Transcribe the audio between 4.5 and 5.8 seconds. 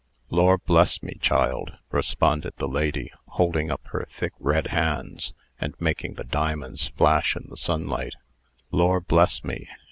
hands, and